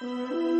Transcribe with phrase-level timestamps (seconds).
[0.00, 0.59] Buenas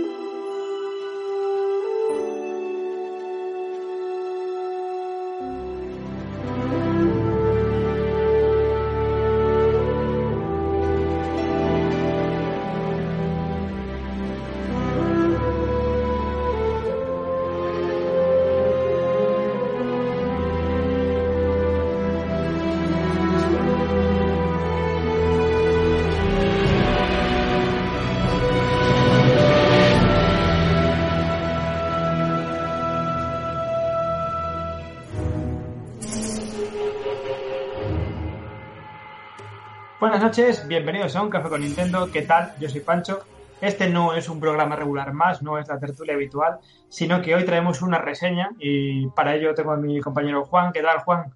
[40.31, 42.09] noches, bienvenidos a un café con Nintendo.
[42.13, 42.53] ¿Qué tal?
[42.61, 43.25] Yo soy Pancho.
[43.61, 47.45] Este no es un programa regular más, no es la tertulia habitual, sino que hoy
[47.45, 50.71] traemos una reseña y para ello tengo a mi compañero Juan.
[50.73, 51.35] ¿Qué tal, Juan?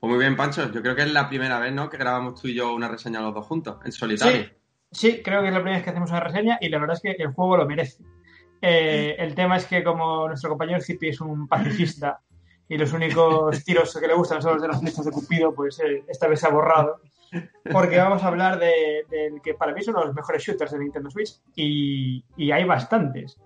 [0.00, 0.68] Pues muy bien, Pancho.
[0.72, 1.88] Yo creo que es la primera vez, ¿no?
[1.88, 4.42] Que grabamos tú y yo una reseña los dos juntos, en solitario.
[4.42, 4.50] Sí,
[4.90, 7.02] sí, creo que es la primera vez que hacemos una reseña y la verdad es
[7.02, 8.02] que el juego lo merece.
[8.60, 12.20] Eh, el tema es que como nuestro compañero Zippy es un pacifista
[12.68, 15.78] y los únicos tiros que le gustan son los de las flechas de Cupido, pues
[15.78, 17.00] eh, esta vez se ha borrado.
[17.72, 19.04] Porque vamos a hablar de,
[19.42, 23.40] que para mí es uno de los mejores shooters de Nintendo Switch y, hay bastantes.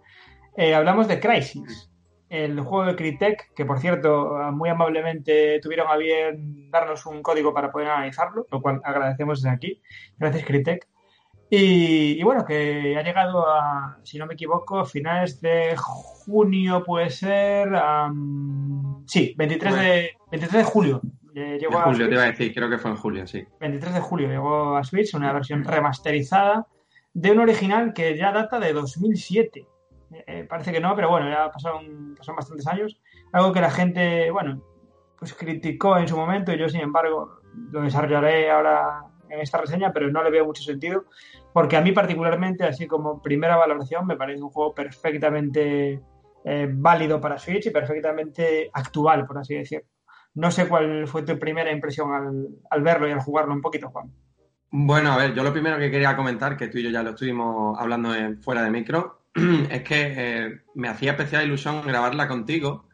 [0.57, 1.91] Eh, hablamos de Crisis,
[2.29, 7.55] el juego de Crytek, que por cierto, muy amablemente tuvieron a bien darnos un código
[7.55, 9.83] para poder analizarlo, lo cual agradecemos desde aquí.
[10.19, 10.89] Gracias, Crytek.
[11.53, 17.69] Y, bueno, que ha llegado a, si no me equivoco, finales de junio puede ser.
[19.07, 21.01] Sí, 23 de, 23 de julio.
[21.35, 23.47] Eh, llegó de julio, te iba a decir, creo que fue en julio, sí.
[23.61, 26.67] 23 de julio llegó a Switch, una versión remasterizada
[27.13, 29.67] de un original que ya data de 2007.
[30.27, 33.01] Eh, parece que no, pero bueno, ya pasaron, pasaron bastantes años.
[33.33, 34.63] Algo que la gente, bueno,
[35.19, 37.41] pues criticó en su momento y yo, sin embargo,
[37.71, 41.05] lo desarrollaré ahora en esta reseña, pero no le veo mucho sentido,
[41.53, 46.01] porque a mí particularmente, así como primera valoración, me parece un juego perfectamente
[46.45, 49.87] eh, válido para Switch y perfectamente actual, por así decirlo.
[50.35, 53.89] No sé cuál fue tu primera impresión al, al, verlo y al jugarlo un poquito,
[53.91, 54.13] Juan.
[54.71, 57.11] Bueno, a ver, yo lo primero que quería comentar, que tú y yo ya lo
[57.11, 59.23] estuvimos hablando en, fuera de micro,
[59.71, 62.85] es que eh, me hacía especial ilusión grabarla contigo,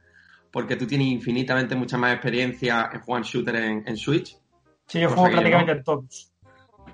[0.51, 4.39] porque tú tienes infinitamente mucha más experiencia en jugar shooter en, en Switch.
[4.87, 6.33] Sí, yo juego prácticamente en todos.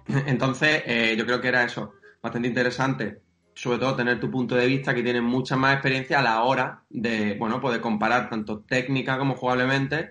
[0.27, 3.21] Entonces, eh, yo creo que era eso, bastante interesante,
[3.55, 6.83] sobre todo tener tu punto de vista, que tienes mucha más experiencia a la hora
[6.91, 10.11] de, bueno, poder comparar tanto técnica como jugablemente,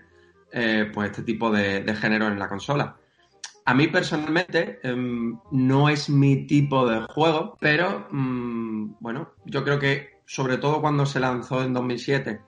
[0.52, 2.96] eh, pues este tipo de, género en la consola.
[3.66, 4.96] A mí personalmente eh,
[5.52, 11.06] no es mi tipo de juego, pero mmm, bueno, yo creo que sobre todo cuando
[11.06, 12.42] se lanzó en 2007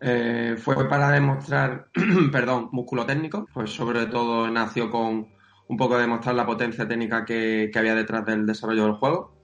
[0.00, 1.88] eh, fue para demostrar,
[2.32, 5.28] perdón, músculo técnico, pues sobre todo nació con
[5.68, 9.34] un poco de demostrar la potencia técnica que, había detrás del desarrollo del juego.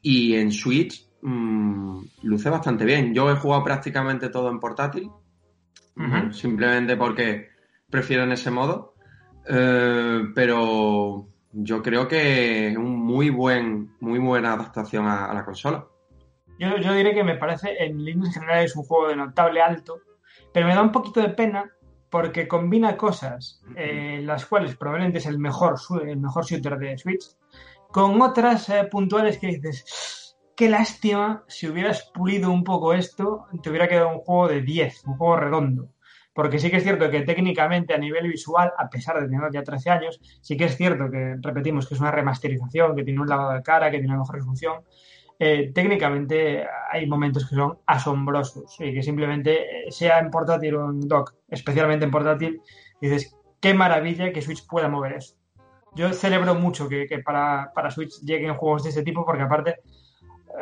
[0.00, 3.14] Y en Switch mmm, luce bastante bien.
[3.14, 5.10] Yo he jugado prácticamente todo en portátil,
[5.96, 6.32] uh -huh.
[6.32, 7.48] simplemente porque
[7.90, 8.94] prefiero en ese modo.
[9.46, 15.44] Eh, pero yo creo que es un muy buen, muy buena adaptación a, a la
[15.44, 15.86] consola.
[16.58, 20.00] Yo, yo, diré que me parece, en líneas generales, un juego de notable alto,
[20.52, 21.70] pero me da un poquito de pena
[22.10, 25.74] porque combina cosas, eh, las cuales probablemente es el mejor,
[26.06, 27.24] el mejor shooter de Switch,
[27.90, 30.23] con otras eh, puntuales que dices,
[30.56, 35.04] qué lástima, si hubieras pulido un poco esto, te hubiera quedado un juego de 10,
[35.06, 35.88] un juego redondo.
[36.32, 39.62] Porque sí que es cierto que técnicamente a nivel visual, a pesar de tener ya
[39.62, 43.28] 13 años, sí que es cierto que, repetimos, que es una remasterización, que tiene un
[43.28, 44.82] lavado de cara, que tiene una mejor resolución.
[45.38, 50.90] Eh, técnicamente hay momentos que son asombrosos y que simplemente, eh, sea en portátil o
[50.90, 52.60] en dock, especialmente en portátil,
[53.00, 55.36] dices, qué maravilla que Switch pueda mover eso.
[55.94, 59.76] Yo celebro mucho que, para, para, Switch lleguen juegos de este tipo porque aparte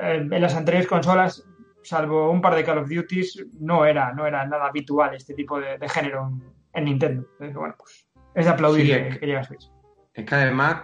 [0.00, 1.46] eh, en las anteriores consolas
[1.82, 5.60] salvo un par de Call of Duties, no era, no era nada habitual este tipo
[5.60, 6.42] de, de género en,
[6.74, 7.26] en, Nintendo.
[7.32, 9.70] Entonces, bueno, pues es de aplaudir sí, que, que llega a Switch.
[10.14, 10.82] Es que además,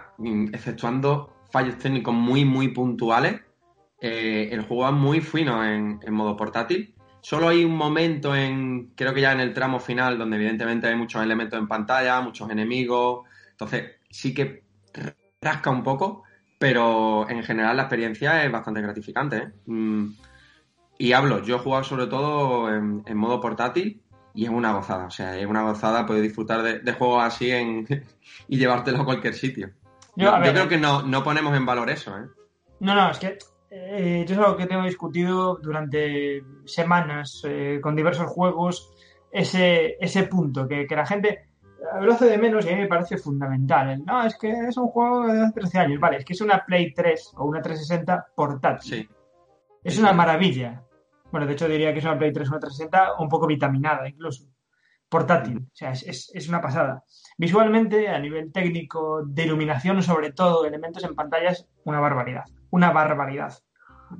[0.51, 3.41] exceptuando fallos técnicos muy, muy puntuales,
[4.01, 6.95] eh, el juego es muy fino en, en, modo portátil.
[7.21, 10.95] Solo hay un momento en, creo que ya en el tramo final, donde evidentemente hay
[10.95, 13.25] muchos elementos en pantalla, muchos enemigos.
[13.51, 14.63] Entonces, sí que
[15.41, 16.23] rasca un poco,
[16.59, 19.37] pero en general la experiencia es bastante gratificante.
[19.37, 19.51] ¿eh?
[19.65, 20.09] Mm,
[20.99, 24.03] y hablo, yo he jugado sobre todo en, modo portátil
[24.33, 25.05] y es una gozada.
[25.05, 27.87] O sea, es una gozada poder disfrutar de, juegos así en,
[28.49, 29.71] y llevártelo a cualquier sitio.
[30.15, 32.15] Yo, creo que no, no, ponemos en valor eso.
[32.17, 32.27] ¿eh?
[32.81, 33.37] No, no, es que
[33.71, 38.91] eh, yo es algo que tengo discutido durante semanas eh, con diversos juegos,
[39.31, 41.48] ese, ese punto, que, que la gente
[42.01, 44.03] lo hace de menos y a mí me parece fundamental.
[44.05, 45.99] No, es que es un juego de hace 13 años.
[45.99, 48.91] Vale, es que es una Play 3 o una 360 portátil.
[48.91, 49.09] Sí.
[49.83, 50.83] Es una maravilla.
[51.31, 54.07] Bueno, de hecho diría que es una Play 3 o una 360 un poco vitaminada
[54.07, 54.45] incluso.
[55.07, 55.57] Portátil.
[55.57, 57.03] O sea, es, es, una pasada.
[57.37, 62.45] Visualmente, a nivel técnico, de iluminación sobre todo, elementos en pantallas, una barbaridad.
[62.69, 63.53] Una barbaridad.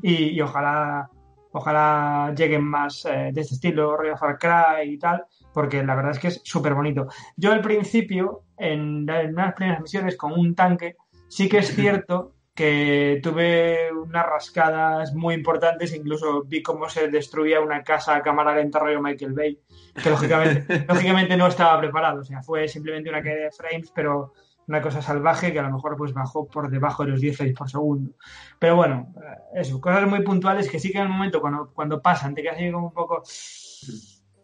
[0.02, 1.10] Y, y ojalá
[1.52, 5.26] ojalá lleguen más eh, de este estilo, Royal Far Cry y tal,
[5.60, 7.08] porque la verdad es que es súper bonito.
[7.36, 10.96] Yo al principio, en, en unas primeras misiones con un tanque,
[11.28, 17.60] sí que es cierto que tuve unas rascadas muy importantes, incluso vi cómo se destruía
[17.60, 19.60] una casa a cámara lenta rollo Michael Bay,
[20.02, 24.32] que lógicamente, lógicamente no estaba preparado, o sea, fue simplemente una caída de frames, pero
[24.66, 27.58] una cosa salvaje que a lo mejor pues bajó por debajo de los 10 frames
[27.58, 28.12] por segundo.
[28.60, 32.02] Pero bueno, eh, eso, cosas muy puntuales que sí que en el momento cuando, cuando
[32.02, 33.24] pasan te quedas así como un poco...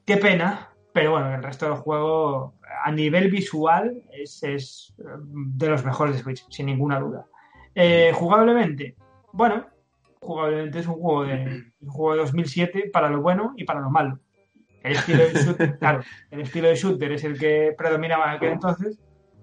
[0.06, 2.53] Qué pena, pero bueno, el resto del juego
[2.86, 7.25] a nivel visual es, es eh, de los mejores de Switch, sin ninguna duda.
[7.75, 8.95] Eh, jugablemente,
[9.33, 9.65] bueno,
[10.21, 13.89] jugablemente es un juego de, un juego de 2007 para lo bueno y para lo
[13.89, 14.19] malo.
[14.81, 16.01] El estilo de shooter, claro,
[16.31, 18.97] el estilo de shooter es el que predominaba en aquel entonces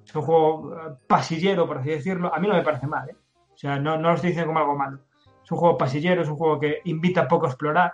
[0.07, 2.35] es un juego eh, pasillero, por así decirlo.
[2.35, 3.17] A mí no me parece mal, ¿eh?
[3.53, 5.01] O sea, no, no lo estoy diciendo como algo malo.
[5.45, 7.93] Es un juego pasillero, es un juego que invita poco a explorar.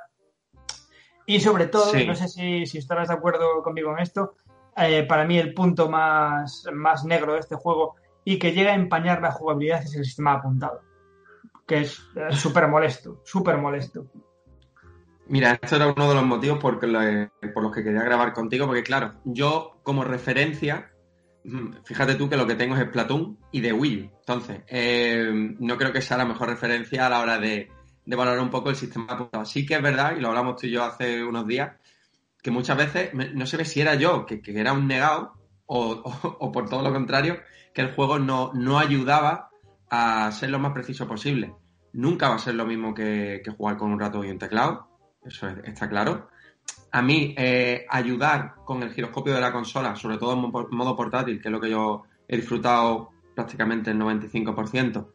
[1.29, 4.37] Y sobre todo, no sé si, si, estarás de acuerdo conmigo en esto,
[4.75, 8.75] eh, para mí el punto más, más negro de este juego y que llega a
[8.75, 10.81] empañar la jugabilidad es el sistema apuntado.
[11.67, 14.07] Que es súper molesto, súper molesto.
[15.27, 18.83] Mira, esto era uno de los motivos por, por los que quería grabar contigo, porque
[18.83, 20.93] claro, yo como referencia
[21.85, 24.11] Fíjate tú que lo que tengo es Splatoon y de Wii.
[24.21, 27.71] Entonces, eh, no creo que sea la mejor referencia a la hora de,
[28.17, 29.45] valorar un poco el sistema apuntado.
[29.45, 31.77] Sí que es verdad, y lo hablamos tú y yo hace unos días,
[32.43, 35.35] que muchas veces no se ve si era yo, que, era un negado,
[35.67, 37.41] o, por todo lo contrario,
[37.75, 39.51] que el juego no, no, ayudaba
[39.91, 41.55] a ser lo más preciso posible.
[41.93, 44.89] Nunca va a ser lo mismo que, que jugar con un ratón y un teclado,
[45.25, 46.29] eso está claro
[46.91, 51.41] a mí eh, ayudar con el giroscopio de la consola, sobre todo en modo portátil,
[51.41, 55.13] que es lo que yo he disfrutado prácticamente el 95%,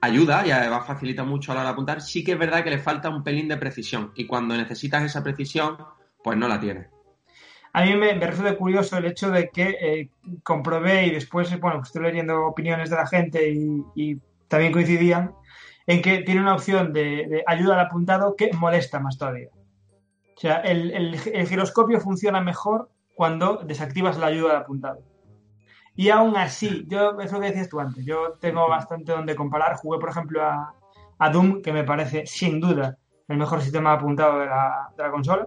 [0.00, 2.00] ayuda y además facilita mucho a la hora de apuntar.
[2.00, 5.22] Sí que es verdad que le falta un pelín de precisión y cuando necesitas esa
[5.22, 5.76] precisión,
[6.22, 6.88] pues no la tienes.
[7.72, 10.10] A mí me, resulta curioso el hecho de que eh,
[10.42, 13.48] comprobé y después, bueno, estoy leyendo opiniones de la gente
[13.94, 14.18] y,
[14.48, 15.32] también coincidían
[15.86, 19.48] en que tiene una opción de ayuda al apuntado que molesta más todavía.
[20.36, 25.02] O sea, el, giroscopio funciona mejor cuando desactivas la ayuda de apuntado.
[26.00, 29.76] Y aún así, yo, es lo que decías tú antes, yo tengo bastante donde comparar.
[29.76, 32.96] Jugué, por ejemplo, a, Doom, que me parece sin duda
[33.28, 35.46] el mejor sistema de apuntado de la, consola.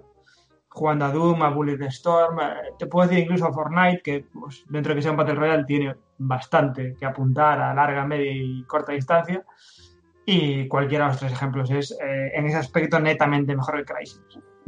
[0.69, 4.63] Jugando a Doom, a Bullet Storm, eh, te puedo decir incluso a Fortnite, que pues,
[4.69, 8.63] dentro de que sea un Battle Royale tiene bastante que apuntar a larga, media y
[8.65, 9.43] corta distancia.
[10.23, 14.21] Y cualquiera de los tres ejemplos es eh, en ese aspecto netamente mejor que Crysis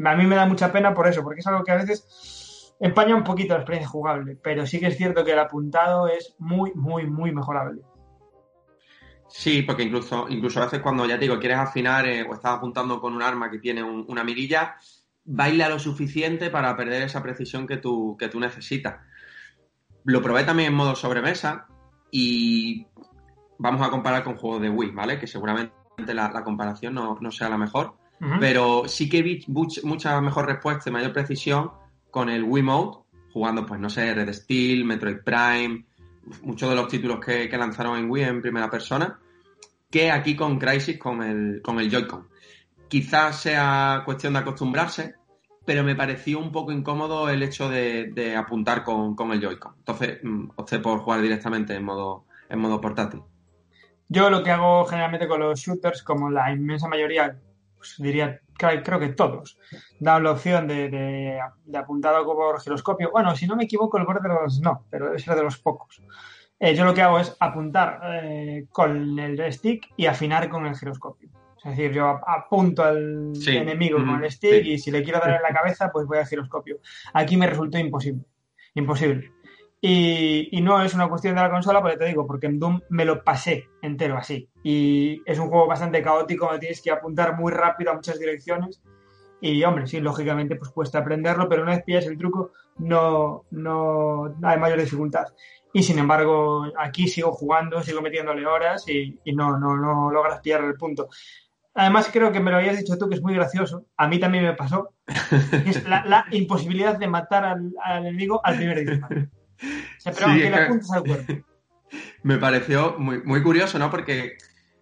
[0.04, 2.06] a mí me da mucha pena por eso, porque es algo que a veces
[2.80, 6.36] empaña un poquito la experiencia jugable, pero sí que es cierto que el apuntado es
[6.40, 7.82] muy, muy, muy mejorable.
[9.28, 12.58] Sí, porque incluso, incluso a veces cuando ya te digo, quieres afinar eh, o estás
[12.58, 14.76] apuntando con un arma que tiene una mirilla,
[15.24, 19.02] baila lo suficiente para perder esa precisión que tú, que tú necesitas.
[20.04, 21.68] Lo probé también en modo sobremesa
[22.12, 22.86] y
[23.58, 25.20] vamos a comparar con juegos de Wii, ¿vale?
[25.20, 27.96] Que seguramente la, comparación no, no, sea la mejor.
[28.40, 31.72] Pero sí que vi mucha mejor respuesta y mayor precisión
[32.16, 33.00] con el Wiimote,
[33.34, 35.84] jugando, pues no sé, Red Steel, Metroid Prime,
[36.44, 39.20] muchos de los títulos que, lanzaron en Wii en primera persona,
[39.92, 42.30] que aquí con Crisis con el, con el Joy-Con.
[42.88, 45.16] Quizás sea cuestión de acostumbrarse,
[45.66, 49.74] pero me pareció un poco incómodo el hecho de, apuntar con, el Joy-Con.
[49.80, 53.24] Entonces, mm, opté por jugar directamente en modo, en modo portátil.
[54.08, 57.38] Yo lo que hago generalmente con los shooters, como la inmensa mayoría
[57.98, 59.58] diría, creo que todos,
[60.00, 61.40] dan la opción de,
[61.74, 63.12] apuntado por giroscopio.
[63.12, 66.02] Bueno, si no me equivoco, el Borderlands no, pero debe ser de los pocos.
[66.60, 70.76] Eh, yo lo que hago es apuntar eh, con el stick y afinar con el
[70.76, 71.30] giroscopio.
[71.58, 75.42] Es decir, yo apunto al enemigo con el stick y si le quiero dar en
[75.42, 76.78] la cabeza, pues voy al giroscopio.
[77.14, 78.24] Aquí me resultó imposible.
[78.76, 79.35] Imposible.
[79.88, 83.06] Y, no es una cuestión de la consola, porque te digo, porque en Doom me
[83.06, 84.50] lo pasé entero así.
[84.64, 88.82] Y es un juego bastante caótico, me tienes que apuntar muy rápido a muchas direcciones.
[89.42, 94.36] Y hombre, sí, lógicamente pues cuesta aprenderlo, pero una vez pillas el truco no, no
[94.42, 95.28] hay mayor dificultad.
[95.72, 100.64] Y sin embargo, aquí sigo jugando, sigo metiéndole horas y, no, no, no logras pillar
[100.64, 101.10] el punto.
[101.76, 103.86] Además, creo que me lo habías dicho tú, que es muy gracioso.
[103.98, 104.96] A mí también me pasó.
[105.68, 109.28] Es la, imposibilidad de matar al, enemigo al primer disparo.
[110.04, 111.34] Pero aunque le apuntes al cuerpo.
[112.24, 113.90] Me pareció muy, muy curioso, ¿no?
[113.90, 114.38] Porque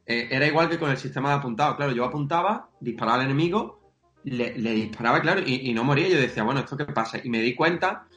[0.06, 1.76] eh, era igual que con el sistema de apuntado.
[1.76, 6.08] Claro, yo apuntaba, disparaba al enemigo, le, disparaba, claro, y, y, no moría.
[6.08, 7.20] Yo decía, bueno, ¿esto qué pasa?
[7.22, 8.08] Y me di cuenta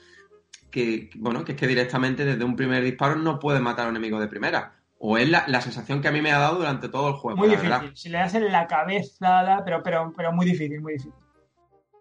[0.70, 3.96] que, bueno, que es que directamente desde un primer disparo no puede matar a un
[3.96, 4.74] enemigo de primera.
[4.98, 7.36] O es la, sensación que a mí me ha dado durante todo el juego.
[7.36, 7.92] Muy difícil.
[7.94, 11.12] Si le das en la cabeza, pero, pero, pero muy difícil, muy difícil.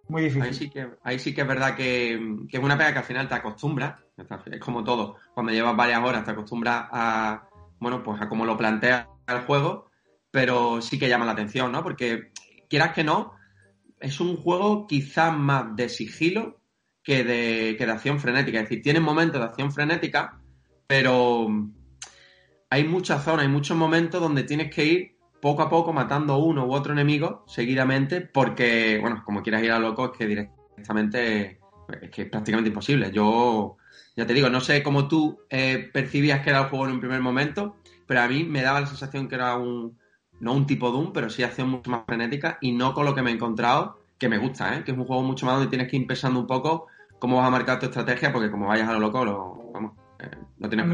[0.08, 0.44] Muy difícil.
[0.44, 2.14] Ahí sí que, ahí sí que es verdad que,
[2.50, 3.96] es una pega que al final te acostumbras.
[4.52, 5.18] Es como todo.
[5.34, 7.48] Cuando llevas varias horas te acostumbras a,
[7.80, 9.90] bueno, pues a cómo lo plantea el juego,
[10.32, 11.84] pero sí que llama la atención, ¿no?
[11.84, 12.32] Porque
[12.70, 13.34] quieras que no,
[14.00, 16.62] es un juego quizás más de sigilo
[17.04, 18.60] que de, que de acción frenética.
[18.60, 20.40] Es decir, tienen momentos de acción frenética,
[20.88, 21.48] pero
[22.70, 25.15] hay muchas zonas, hay muchos momentos donde tienes que ir
[25.46, 29.78] poco a poco matando uno u otro enemigo seguidamente, porque, bueno, como quieras ir a
[29.78, 31.60] loco, es que directamente
[32.02, 33.12] es que es prácticamente imposible.
[33.12, 33.78] Yo,
[34.16, 37.00] ya te digo, no sé cómo tú eh, percibías que era el juego en un
[37.00, 37.76] primer momento,
[38.08, 40.00] pero a mí me daba la sensación que era un,
[40.40, 43.22] no un tipo Doom, pero sí acción mucho más frenética y no con lo que
[43.22, 44.84] me he encontrado, que me gusta, ¿eh?
[44.84, 46.88] que es un juego mucho más donde tienes que ir pensando un poco
[47.20, 49.92] cómo vas a marcar tu estrategia, porque como vayas a lo loco, lo, vamos,
[50.56, 50.88] eh, no tienes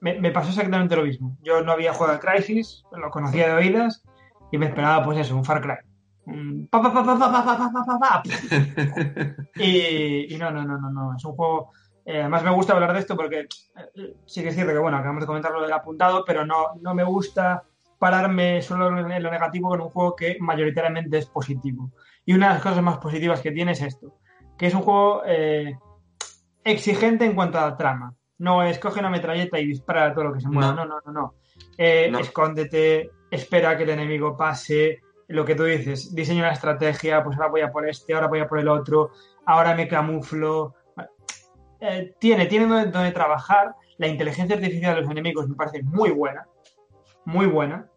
[0.00, 1.36] me, me, pasó exactamente lo mismo.
[1.42, 4.04] Yo no había jugado a Crisis, lo conocía de oídas
[4.50, 5.76] y me esperaba, pues eso, un Far Cry.
[9.56, 11.16] y, y no, no, no, no, no.
[11.16, 11.72] Es un juego.
[12.04, 13.40] Eh, además, me gusta hablar de esto porque
[13.94, 16.74] eh, sí que es cierto que, bueno, acabamos de comentar lo del apuntado, pero no,
[16.80, 17.64] no me gusta
[17.98, 21.92] pararme solo en lo negativo con un juego que mayoritariamente es positivo.
[22.24, 24.18] Y una de las cosas más positivas que tiene es esto:
[24.58, 25.78] que es un juego eh,
[26.64, 28.14] exigente en cuanto a la trama.
[28.42, 30.74] No es coge una metralleta y dispara todo lo que se mueva.
[30.74, 31.34] No, no, no,
[31.78, 32.18] eh, no.
[32.18, 35.00] Escóndete, espera que el enemigo pase.
[35.28, 38.40] Lo que tú dices, diseña una estrategia, pues ahora voy a por este, ahora voy
[38.40, 39.12] a por el otro,
[39.46, 40.74] ahora me camuflo.
[41.80, 43.76] Eh, tiene, tiene donde, trabajar.
[43.98, 46.46] La inteligencia artificial de los enemigos me parece muy buena.
[47.24, 47.88] Muy buena.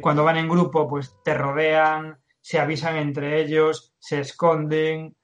[0.00, 5.14] cuando van en grupo, pues te rodean, se avisan entre ellos, se esconden,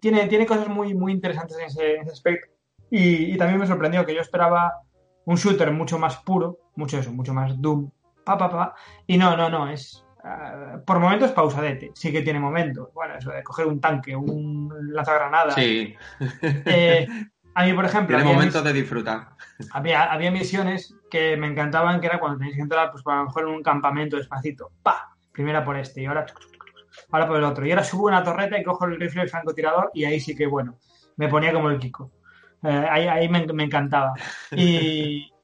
[0.00, 2.51] tiene, tiene cosas muy, muy interesantes en ese, aspecto.
[2.94, 4.82] Y, también me sorprendió que yo esperaba
[5.24, 7.90] un shooter mucho más puro, mucho eso, mucho más Doom,
[8.22, 8.74] pa, pa, pa.
[9.06, 10.04] Y no, no, no, es.
[10.22, 12.90] Uh, por momentos pausadete, sí que tiene momentos.
[12.92, 15.54] Bueno, eso de coger un tanque, un lanzagranadas.
[15.54, 15.96] Sí.
[16.66, 17.08] Eh,
[17.54, 18.14] a mí, por ejemplo.
[18.14, 19.30] Tiene momentos de disfrutar.
[19.72, 23.24] Había, había misiones que me encantaban, que era cuando tenéis que entrar, pues a lo
[23.24, 24.70] mejor en un campamento despacito.
[24.82, 25.16] ¡Pa!
[25.32, 26.26] Primera por este y ahora
[27.10, 27.66] ahora por el otro.
[27.66, 30.46] Y ahora subo una torreta y cojo el rifle del francotirador y ahí sí que,
[30.46, 30.76] bueno,
[31.16, 32.10] me ponía como el Kiko.
[32.62, 34.14] Eh, ahí, ahí me, encantaba.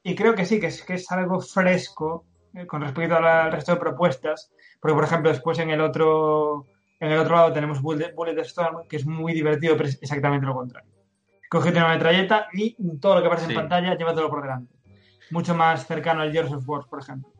[0.05, 3.73] Y, creo que sí, que es, que es algo fresco eh, con respecto al resto
[3.73, 4.51] de propuestas.
[4.81, 6.67] Porque, por ejemplo, después en el otro,
[7.01, 10.55] en el otro lado tenemos Bullet, Storm, que es muy divertido, pero es exactamente lo
[10.55, 10.91] contrario.
[11.51, 14.75] Cógete una metralleta y todo lo que aparece en pantalla, llévatelo por delante.
[15.31, 17.31] Mucho más cercano al Gears of War, por ejemplo.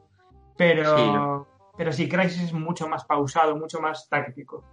[0.57, 4.65] Pero, pero sí, Crisis es mucho más pausado, mucho más táctico.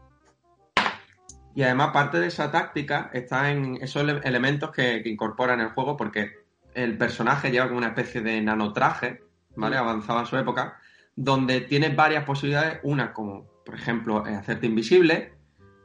[1.55, 5.95] Y además, parte de esa táctica está en esos elementos que, incorpora en el juego,
[5.95, 6.33] porque
[6.73, 9.23] el personaje lleva como una especie de nanotraje,
[9.55, 9.77] ¿vale?
[9.77, 10.77] Avanzado en su época,
[11.15, 12.79] donde tienes varias posibilidades.
[12.83, 15.33] Una, como por ejemplo, eh, hacerte invisible.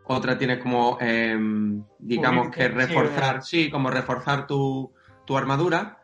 [0.04, 4.92] Otra tienes como, em, digamos que reforzar, sí, como reforzar tu,
[5.36, 5.98] armadura.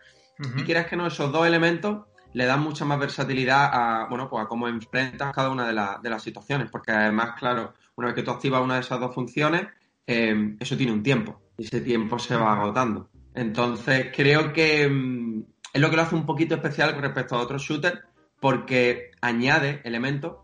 [0.57, 4.45] Y quieras que no, esos dos elementos le da mucha más versatilidad a, bueno, pues
[4.45, 8.23] a cómo enfrentas cada una de, de las situaciones, porque además, claro, una vez que
[8.23, 9.67] tú activas una de esas dos funciones,
[10.07, 13.11] em, eso tiene un tiempo y ese tiempo se va agotando.
[13.35, 17.41] Entonces, creo que em, es lo que lo hace un poquito especial con respecto a
[17.41, 18.01] otros shooters,
[18.41, 20.37] porque añade elementos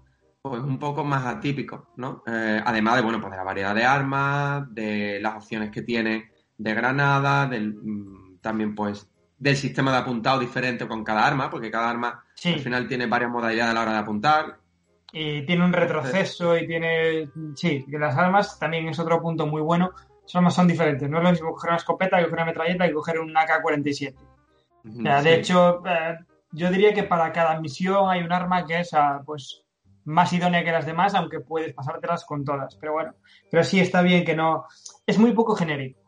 [0.42, 2.24] pues un poco más atípicos, ¿no?
[2.26, 6.32] Eh, además de, bueno, pues de la variedad de armas, de las opciones que tiene
[6.58, 11.70] de granada, del, mm, también pues del sistema de apuntado diferente con cada arma, porque
[11.70, 14.58] cada arma al final tiene varias modalidades a la hora de apuntar.
[15.12, 17.28] Y tiene un retroceso y tiene.
[17.54, 19.90] Sí, que las armas también es otro punto muy bueno.
[20.22, 21.08] Las armas son diferentes.
[21.08, 24.14] No es lo mismo coger una escopeta que coger una metralleta y coger un AK-47.
[24.16, 26.18] o sea, de hecho, eh,
[26.52, 29.62] yo diría que para cada misión hay un arma que es ah, pues
[30.04, 32.76] más idónea que las demás, aunque puedes pasártelas con todas.
[32.76, 33.14] Pero bueno,
[33.50, 34.64] pero sí está bien que no.
[35.06, 36.00] Es muy poco genérico.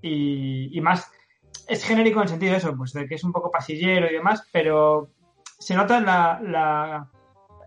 [0.00, 1.10] Y, y más
[1.68, 4.14] es genérico en el sentido de eso, pues de que es un poco pasillero y
[4.14, 5.10] demás, pero
[5.58, 7.10] se nota la, la,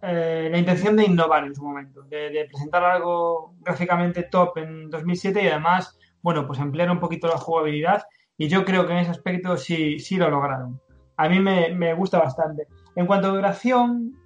[0.01, 4.89] eh, la intención de innovar en su momento, de, de, presentar algo gráficamente top en
[4.89, 8.03] 2007 y además, bueno, pues ampliar un poquito la jugabilidad
[8.38, 10.81] y yo creo que en ese aspecto sí, sí lo lograron.
[11.17, 12.67] A mí me, me gusta bastante.
[12.96, 14.17] En cuanto a duración,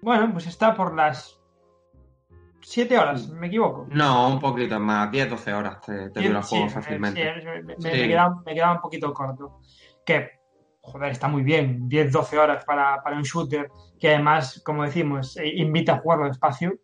[0.00, 1.40] bueno, pues está por las
[2.60, 3.86] 7 horas, ¿me equivoco?
[3.90, 7.20] No, un poquito más, 10-12 horas te, te dura el juego sí, fácilmente.
[7.20, 9.60] Sí, me, me, me, quedaba, me, quedaba, un poquito corto.
[10.06, 10.30] Que,
[10.84, 15.48] joder, está muy bien, 10-12 horas para, para, un shooter que además, como decimos, eh,
[15.56, 16.78] invita a jugarlo despacio.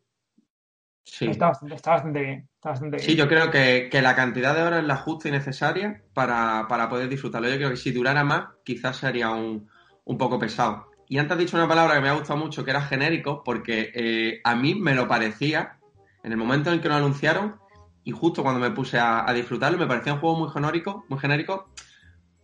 [1.05, 1.27] Sí.
[1.27, 2.49] Está, bastante, está bastante bien.
[2.55, 3.07] Está bastante bien.
[3.09, 6.67] Sí, yo creo que, que, la cantidad de horas es la justa y necesaria para,
[6.69, 7.49] para, poder disfrutarlo.
[7.49, 9.69] Yo creo que si durara más, quizás sería un,
[10.05, 10.91] un poco pesado.
[11.07, 13.91] Y antes has dicho una palabra que me ha gustado mucho, que era genérico, porque
[13.95, 15.79] eh, a mí me lo parecía
[16.23, 17.57] en el momento en el que lo anunciaron
[18.05, 21.19] y justo cuando me puse a, a disfrutarlo, me parecía un juego muy genérico, muy
[21.19, 21.71] genérico,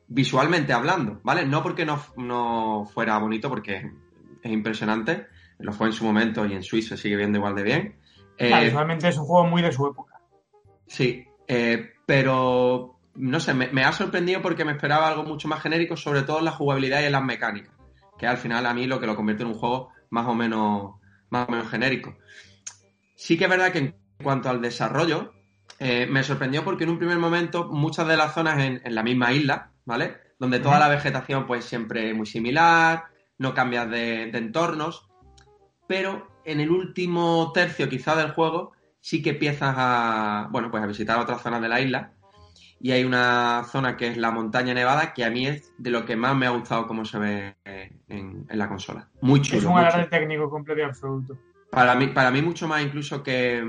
[0.08, 1.46] visualmente hablando, ¿vale?
[1.46, 3.90] No porque no, no fuera bonito, porque
[4.42, 5.26] es impresionante,
[5.58, 7.96] lo fue en su momento y en se sigue viendo igual de bien.
[8.36, 10.20] Claro, eh, visualmente es un juego muy de su época.
[10.86, 15.62] Sí, eh, pero no sé, me, me, ha sorprendido porque me esperaba algo mucho más
[15.62, 17.74] genérico, sobre todo en la jugabilidad y en las mecánicas,
[18.18, 20.96] que al final a mí lo que lo convierte en un juego más o menos,
[21.30, 22.16] más o menos genérico.
[23.16, 25.32] Sí que es verdad que en cuanto al desarrollo,
[25.78, 29.02] eh, me sorprendió porque en un primer momento muchas de las zonas en, en la
[29.02, 30.18] misma isla, ¿vale?
[30.38, 33.04] Donde toda la vegetación pues siempre es muy similar,
[33.38, 35.08] no cambias de, de entornos,
[35.86, 40.86] pero en el último tercio quizá del juego sí que empiezas a, bueno, pues a
[40.86, 42.12] visitar otras zonas de la isla
[42.80, 46.04] y hay una zona que es la montaña nevada que a mí es de lo
[46.04, 49.08] que más me ha gustado cómo se ve en, en la consola.
[49.20, 49.58] Muy chulo.
[49.58, 51.38] Es un alarde técnico completo y absoluto.
[51.70, 53.64] Para mí, para mí mucho más incluso que,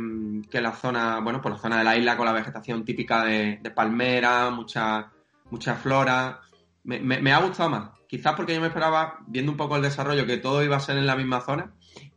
[0.49, 3.59] que, la zona, bueno, por la zona de la isla con la vegetación típica de,
[3.61, 5.11] de palmera, mucha,
[5.49, 6.39] mucha flora.
[6.83, 7.89] Me, me, me, ha gustado más.
[8.07, 10.97] Quizás porque yo me esperaba, viendo un poco el desarrollo, que todo iba a ser
[10.97, 11.73] en la misma zona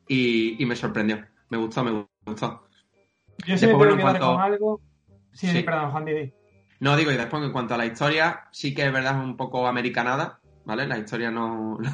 [0.07, 1.25] y, y me sorprendió.
[1.49, 2.65] Me gustó, me gustó.
[3.47, 4.26] Yo sé bueno, que cuanto...
[4.26, 4.81] con algo.
[5.33, 5.63] Sí, sí.
[5.63, 6.33] perdón, Juan Didi.
[6.81, 9.37] No, digo, y después en cuanto a la historia, sí que es verdad es un
[9.37, 10.87] poco americanada, ¿vale?
[10.87, 11.91] La historia no, no,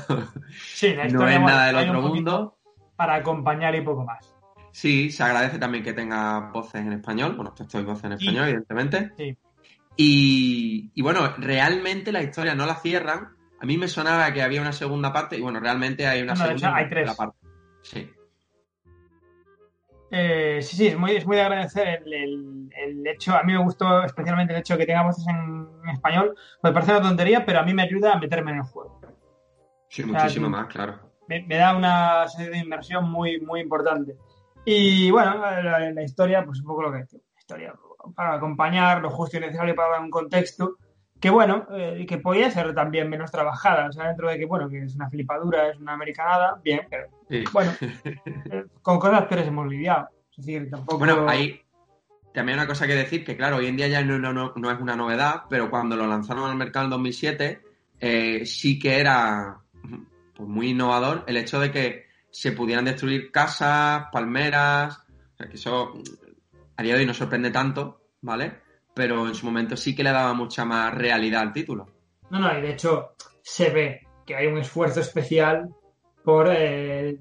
[0.49, 2.59] sí, la historia, no es nada del otro mundo
[2.95, 4.33] para acompañar y poco más.
[4.73, 7.35] Sí, se agradece también que tenga voces en español.
[7.35, 8.51] Bueno, estoy voces en español, sí.
[8.51, 9.13] evidentemente.
[9.17, 9.37] Sí.
[9.97, 13.37] Y, y, bueno, realmente la historia no la cierran.
[13.61, 16.45] A mí me sonaba que había una segunda parte y bueno, realmente hay una no,
[16.45, 17.15] segunda hecho, hay tres.
[17.15, 17.39] parte.
[17.83, 18.11] Sí.
[20.11, 23.35] Eh, sí, sí, es muy, es muy de agradecer el, el, el, hecho.
[23.35, 26.37] A mí me gustó especialmente el hecho de que tenga voces en, en, español.
[26.63, 29.01] Me parece una tontería, pero a mí me ayuda a meterme en el juego.
[29.89, 33.61] Sí, muchísimo o sea, más, claro me, me, da una serie de inversión muy, muy
[33.61, 34.17] importante.
[34.65, 37.17] Y bueno, la, la, historia, pues un poco lo que es.
[37.39, 37.75] Historia
[38.14, 40.77] para acompañar lo justo y necesario para dar un contexto
[41.21, 44.69] que bueno, eh, que podía ser también menos trabajada, o sea, dentro de que, bueno,
[44.69, 47.45] que es una flipadura, es una americanada, bien, pero sí.
[47.53, 50.09] bueno, eh, con cosas les hemos lidiado.
[50.31, 50.99] Es decir, tampoco...
[50.99, 51.62] Bueno, hay
[52.35, 54.79] también una cosa que decir, que claro, hoy en día ya no, no, no es
[54.79, 57.62] una novedad, pero cuando lo lanzaron al mercado en 2007,
[57.99, 59.61] eh, sí que era
[60.35, 65.57] pues muy innovador el hecho de que se pudieran destruir casas, palmeras, o sea, que
[65.57, 65.95] eso
[66.77, 68.61] a día de hoy no sorprende tanto, ¿vale?
[68.95, 71.87] Pero en su momento sí que le daba mucha más realidad al título.
[72.31, 75.69] No, no, y de hecho se ve que hay un esfuerzo especial
[76.25, 77.17] por eh,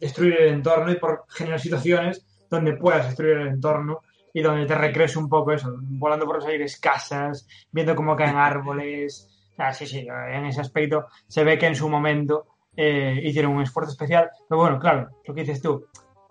[0.00, 4.00] destruir el entorno y por generar situaciones donde puedas destruir el entorno
[4.32, 8.36] y donde te recrees un poco eso, volando por los aires, casas, viendo cómo caen
[8.36, 9.28] árboles.
[9.72, 13.92] Sí, sí, en ese aspecto se ve que en su momento eh, hicieron un esfuerzo
[13.92, 14.30] especial.
[14.48, 15.86] Pero bueno, claro, lo que dices tú,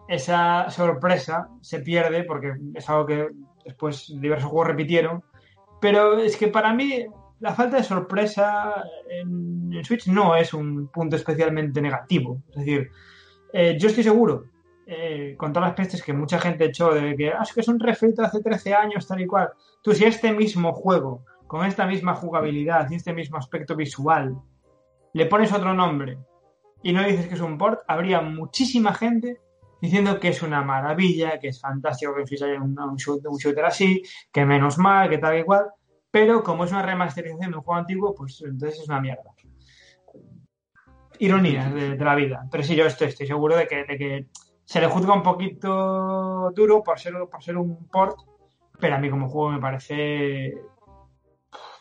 [0.08, 3.30] esa sorpresa se pierde porque es algo que
[3.66, 5.24] después diversos juegos repitieron.
[5.82, 7.06] Pero es que para mí
[7.40, 12.42] la falta de sorpresa en, Switch no es un punto especialmente negativo.
[12.52, 12.90] Es decir,
[13.52, 14.46] eh, yo estoy seguro,
[14.86, 17.68] eh, con todas las pestes que mucha gente echó de que, ah, es que es
[17.68, 19.50] un refrito hace 13 años, tal y cual.
[19.82, 24.38] Tú, si este mismo juego, con esta misma jugabilidad y este mismo aspecto visual,
[25.14, 26.18] le pones otro nombre
[26.82, 29.40] y no dices que es un port, habría muchísima gente
[29.84, 33.66] diciendo que es una maravilla, que es fantástico que haya un, un, shooter, un shooter
[33.66, 35.66] así, que menos mal, que tal y cual,
[36.10, 39.32] pero como es una remasterización de un juego antiguo, pues entonces es una mierda.
[41.20, 42.48] Ironías de, de la vida.
[42.50, 44.28] Pero sí, yo estoy, estoy seguro de que, de que,
[44.64, 48.18] se le juzga un poquito duro por ser, por ser un port,
[48.80, 50.62] pero a mí como juego me parece,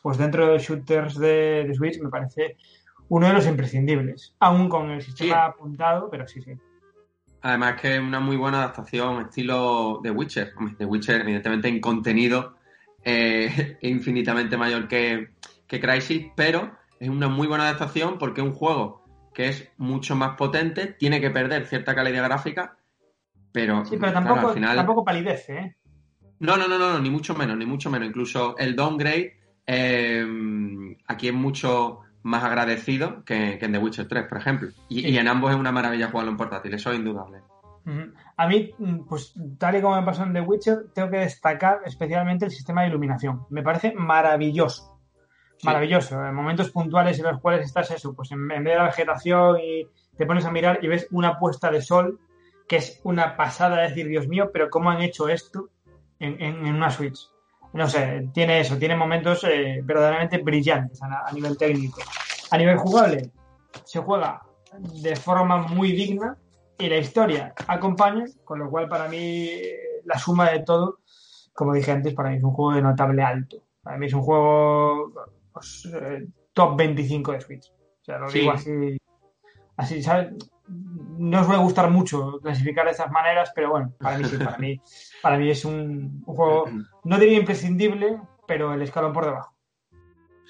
[0.02, 2.56] pues dentro de shooters de, de Switch, me parece
[3.10, 5.50] uno de los imprescindibles, aún con el sistema sí.
[5.52, 6.54] apuntado, pero sí, sí.
[7.42, 10.54] Además que es una muy buena adaptación estilo de Witcher.
[10.78, 12.54] De Witcher, evidentemente, en contenido
[13.04, 15.30] eh, infinitamente mayor que,
[15.66, 19.02] que Crisis, pero es una muy buena adaptación porque es un juego
[19.34, 22.76] que es mucho más potente, tiene que perder cierta calidad gráfica,
[23.50, 24.76] pero, Sí, pero claro, tampoco, al final...
[24.76, 25.76] tampoco palidece, ¿eh?
[26.38, 28.08] No, no, no, no, no, ni mucho menos, ni mucho menos.
[28.08, 30.26] Incluso el downgrade eh,
[31.06, 34.68] aquí es mucho más agradecido que, que en The Witcher 3, por ejemplo.
[34.88, 35.08] Y, Sí.
[35.10, 37.40] y en ambos es una maravilla jugarlo en portátil, eso es indudable.
[38.36, 41.80] A mí, mm, pues tal y como me pasó en The Witcher, tengo que destacar
[41.84, 43.44] especialmente el sistema de iluminación.
[43.50, 45.00] Me parece maravilloso.
[45.56, 45.66] Sí.
[45.66, 46.24] Maravilloso.
[46.24, 49.58] En momentos puntuales en los cuales estás eso, pues en, en vez de la vegetación
[49.60, 52.20] y te pones a mirar y ves una puesta de sol
[52.68, 55.68] que es una pasada de decir, Dios mío, pero ¿cómo han hecho esto
[56.20, 57.28] en, en- en una Switch?
[57.74, 62.02] No sé, tiene eso, tiene momentos eh, verdaderamente brillantes a, a nivel técnico.
[62.50, 63.30] A nivel jugable,
[63.84, 64.42] se juega
[64.78, 66.36] de forma muy digna
[66.78, 70.98] y la historia acompaña, con lo cual para mí eh, la suma de todo,
[71.54, 73.56] como dije antes, para mí es un juego de notable alto.
[73.82, 75.12] Para mí es un juego
[75.52, 77.70] pues, eh, top 25 de Switch.
[77.70, 78.40] O sea, lo Sí.
[78.40, 78.98] digo así,
[79.76, 80.34] así, ¿sabes?
[80.68, 84.58] No os suele gustar mucho clasificar de estas maneras, pero bueno, para mí sí, para
[84.58, 84.80] mí,
[85.22, 86.64] para mí es un, un juego,
[87.04, 89.54] no diría imprescindible, pero el escalón por debajo.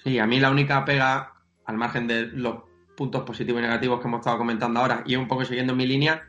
[0.02, 2.62] Sí, a mí la única pega, al margen de los
[2.96, 6.28] puntos positivos y negativos que hemos estado comentando ahora, y un poco siguiendo mi línea,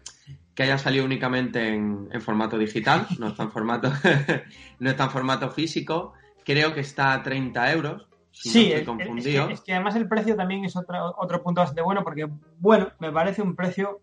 [0.55, 3.91] que haya salido únicamente en, en formato digital, no está en formato,
[4.79, 6.13] no está en formato físico.
[6.45, 10.09] Creo que está a 30 euros, si Sí, no es, que, es que además el
[10.09, 14.01] precio también es otro, otro punto bastante bueno, porque, bueno, me parece un precio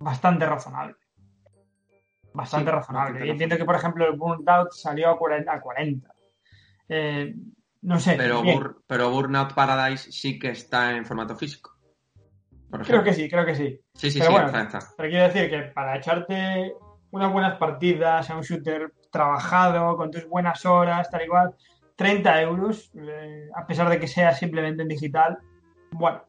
[0.00, 0.96] bastante razonable.
[2.32, 3.10] Bastante Sí, razonable.
[3.12, 5.52] bastante Y entiendo que, por ejemplo, el Burnout Out salió a 40.
[5.52, 6.14] a 40.
[6.88, 7.34] Eh,
[7.82, 8.14] no sé.
[8.16, 8.42] Pero.
[8.42, 11.76] Bur- pero Burnout Paradise sí que está en formato físico.
[12.84, 13.78] Creo que sí, creo que sí.
[13.94, 14.46] Sí, sí, pero sí, bueno.
[14.46, 14.94] está, está.
[14.96, 16.72] Pero quiero decir que para echarte
[17.10, 21.54] unas buenas partidas a un shooter trabajado, con tus buenas horas, tal igual,
[21.96, 25.38] 30 euros, eh, a pesar de que sea simplemente en digital,
[25.90, 26.24] bueno,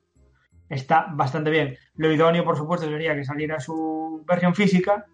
[0.70, 1.78] está bastante bien.
[1.96, 5.06] Lo idóneo, por supuesto, sería que saliera su versión física,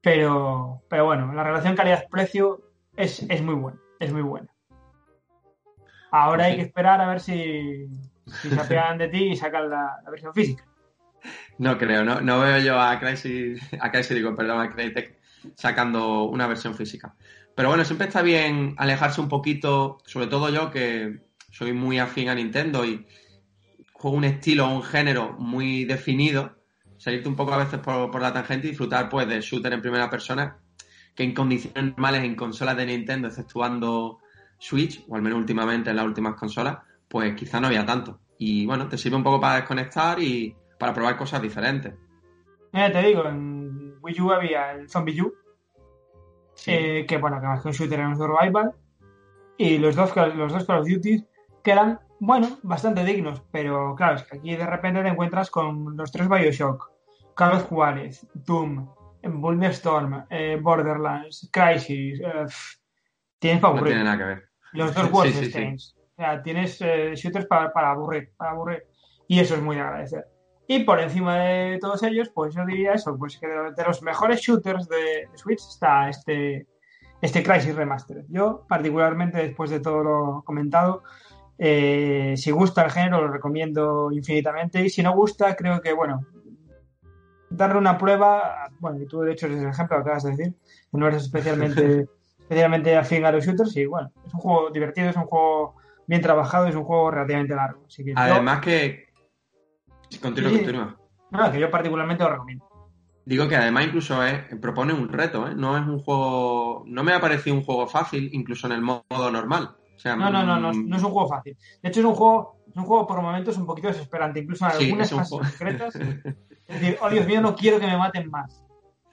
[0.00, 2.60] pero, pero bueno, la relación calidad-precio
[2.96, 4.48] es, es muy buena, es muy buena.
[6.10, 6.56] Ahora hay Sí.
[6.58, 7.86] que esperar a ver si,
[8.26, 10.64] si se apegan de ti y sacan la- la versión física.
[11.58, 15.18] No creo, no, no veo yo a Crysis, a Crysis, digo, perdón, a Crytek
[15.54, 17.14] sacando una versión física.
[17.54, 22.28] Pero bueno, siempre está bien alejarse un poquito, sobre todo yo que soy muy afín
[22.28, 23.06] a Nintendo y
[23.92, 26.56] juego un estilo, un género muy definido,
[26.96, 29.82] salirte un poco a veces por, por la tangente y disfrutar pues de shooter en
[29.82, 30.58] primera persona,
[31.14, 34.20] que en condiciones normales en consolas de Nintendo, exceptuando
[34.58, 38.20] Switch, o al menos últimamente en las últimas consolas, pues quizá no había tanto.
[38.38, 41.94] Y bueno, te sirve un poco para desconectar y para probar cosas diferentes.
[42.72, 45.34] Mira, te digo, en Wii U había el Zombie U,
[46.54, 46.70] Sí.
[46.72, 48.72] eh, que bueno, que más que un shooter era un survival,
[49.56, 51.24] y los dos, los dos Call of Duty
[51.62, 55.96] que eran, bueno, bastante dignos, pero claro, es que aquí de repente te encuentras con
[55.96, 56.90] los tres Bioshock,
[57.34, 58.88] Call of Juárez, Doom,
[59.22, 62.46] Bulletstorm, eh, Borderlands, Crisis, eh,
[63.38, 63.94] tienes para no aburrir.
[63.94, 64.42] tiene nada que ver.
[64.72, 65.96] Los dos Sí, sí, Wolfensteins.
[65.96, 68.84] O sea, tienes shooters para, para aburrir, para aburrir.
[69.28, 70.26] Y eso es muy de agradecer.
[70.66, 74.40] Y por encima de todos ellos, pues yo diría eso, pues que de, los mejores
[74.40, 76.66] shooters de Switch está este,
[77.20, 78.24] este Crisis Remastered.
[78.28, 81.02] Yo, particularmente, después de todo lo comentado,
[81.58, 84.84] eh, si gusta el género, lo recomiendo infinitamente.
[84.84, 86.26] Y si no gusta, creo que, bueno,
[87.50, 90.54] darle una prueba, bueno, y tú de hecho eres el ejemplo, lo acabas de decir,
[90.90, 92.06] que no eres especialmente,
[92.40, 95.74] especialmente afín a los shooters, y bueno, es un juego divertido, es un juego
[96.06, 97.82] bien trabajado, es un juego relativamente largo.
[97.86, 98.60] Así que yo- Además
[100.18, 100.22] que...
[100.22, 100.56] Continúa, Sí.
[100.58, 100.96] continúa.
[101.30, 102.68] no, que yo particularmente lo recomiendo.
[103.24, 105.54] Digo que además incluso es, propone un reto, ¿eh?
[105.54, 106.82] No es un juego...
[106.86, 109.76] No me ha parecido un juego fácil, incluso en el modo normal.
[109.94, 111.56] O sea, No, no, no, no, mm, no es un juego fácil.
[111.80, 114.72] De hecho, es un juego, es un juego por momentos un poquito desesperante, incluso en
[114.72, 115.44] Sí, algunas fases juego.
[115.44, 115.94] secretas.
[116.68, 118.64] Es decir, oh Dios mío, no quiero que me maten más.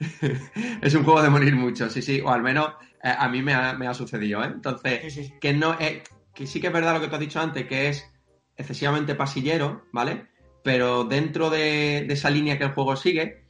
[0.82, 2.20] es un juego de morir mucho, sí, sí.
[2.20, 2.68] O al menos
[3.02, 4.46] eh, a mí me ha, me ha sucedido, ¿eh?
[4.46, 5.34] Entonces, Sí, sí, sí.
[5.40, 6.02] que no eh,
[6.34, 8.08] que sí que es verdad lo que tú has dicho antes, que es
[8.56, 10.26] excesivamente pasillero, ¿vale?
[10.62, 13.44] Pero dentro de, de esa línea que el juego sigue,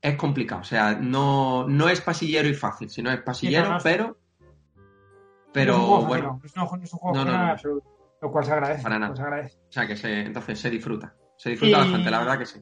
[0.00, 0.62] es complicado.
[0.62, 4.06] O sea, no, no es pasillero y fácil, sino es pasillero, pero.
[4.08, 4.16] no
[5.52, 7.70] Pero es juego fácil, bueno, no, no es un, juego fácil.
[8.20, 8.82] Lo cual se agradece.
[8.82, 9.16] Para nada.
[9.16, 9.58] se agradece.
[9.58, 11.14] o sea que se, entonces se disfruta.
[11.36, 12.60] Se disfruta Y- bastante, la verdad que sí.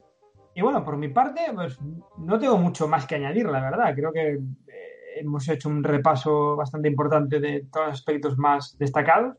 [0.53, 1.79] Y bueno, por mi parte, pues
[2.17, 3.93] no tengo mucho más que añadir, la verdad.
[3.95, 9.37] Creo que eh, hemos hecho un repaso bastante importante de todos los aspectos más destacados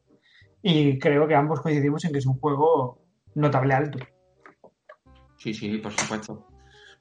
[0.63, 3.02] y creo que ambos coincidimos en que es un juego
[3.35, 3.99] notable alto.
[5.39, 6.47] Sí, sí, por supuesto.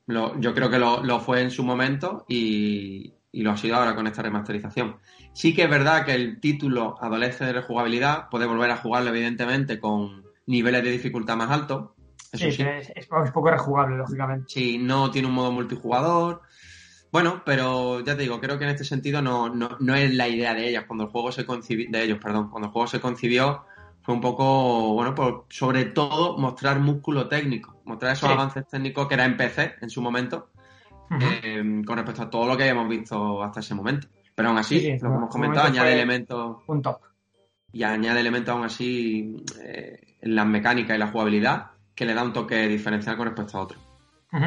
[0.08, 3.76] Lo- yo creo que lo, lo fue en su momento y, y lo ha sido
[3.76, 4.98] ahora con esta remasterización.
[5.34, 9.80] Sí que es verdad que el título adolece de rejugabilidad, puede volver a jugarlo evidentemente
[9.80, 11.92] con niveles de dificultad más altos.
[12.34, 14.46] Eso Sí, es, es poco rejugable, lógicamente.
[14.48, 16.42] Sí, no tiene un modo multijugador.
[17.12, 20.30] Bueno, pero ya te digo, creo que en este sentido no, no, no es la
[20.30, 20.86] idea de ellas.
[20.88, 23.66] Cuando el juego se concibió, de ellos, perdón, cuando el juego se concibió,
[24.02, 28.34] fue un poco, bueno, por, sobre todo mostrar músculo técnico, mostrar esos Sí.
[28.34, 30.50] avances técnicos que era en PC en su momento,
[31.20, 34.08] eh, con respecto a todo lo que habíamos visto hasta ese momento.
[34.34, 37.00] Pero aún así, Sí, sí, lo que hemos comentado, añade elementos Un top.
[37.74, 42.24] y añade elementos aún así eh, en las mecánicas y la jugabilidad que le da
[42.24, 43.82] un toque diferencial con respecto a otros.
[44.34, 44.46] Ujú.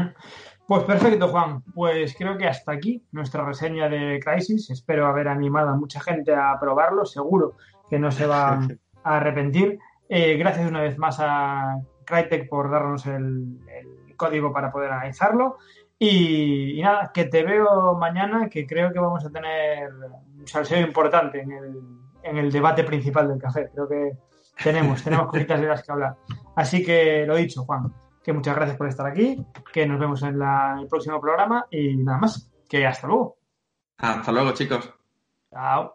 [0.67, 1.63] Pues perfecto, Juan.
[1.75, 4.71] Pues creo que hasta aquí nuestra reseña de Crisis.
[4.71, 7.05] Espero haber animado a mucha gente a probarlo.
[7.05, 7.57] Seguro
[7.91, 8.59] que no se va
[9.05, 9.79] a arrepentir.
[10.09, 15.59] Eh, gracias una vez más a Crytek por darnos el, el código para poder analizarlo.
[15.99, 19.91] Y, y nada, que te veo mañana, que creo que vamos a tener
[20.39, 21.79] un salseo importante en el,
[22.23, 23.71] en el debate principal del café.
[23.73, 24.13] Creo que
[24.63, 26.17] tenemos, tenemos cositas de las que hablar.
[26.57, 30.39] Así que lo dicho, Juan, que muchas gracias por estar aquí, que nos vemos en,
[30.39, 33.37] la- en el próximo programa y nada más, que hasta luego.
[33.99, 34.93] Hasta luego, chicos.
[35.51, 35.95] Chao.